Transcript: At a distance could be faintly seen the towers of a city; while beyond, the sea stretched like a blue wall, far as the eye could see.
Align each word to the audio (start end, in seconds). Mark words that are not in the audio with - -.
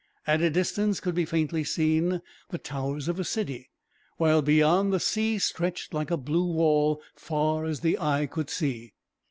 At 0.25 0.41
a 0.41 0.49
distance 0.49 0.99
could 0.99 1.13
be 1.13 1.25
faintly 1.25 1.63
seen 1.63 2.23
the 2.49 2.57
towers 2.57 3.07
of 3.07 3.19
a 3.19 3.23
city; 3.23 3.69
while 4.17 4.41
beyond, 4.41 4.91
the 4.91 4.99
sea 4.99 5.37
stretched 5.37 5.93
like 5.93 6.09
a 6.09 6.17
blue 6.17 6.47
wall, 6.51 7.03
far 7.15 7.65
as 7.65 7.81
the 7.81 7.99
eye 7.99 8.25
could 8.25 8.49
see. 8.49 8.93